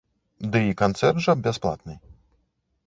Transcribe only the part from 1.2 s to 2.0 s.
жа бясплатны.